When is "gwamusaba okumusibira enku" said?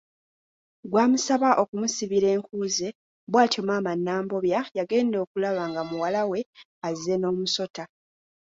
0.91-2.55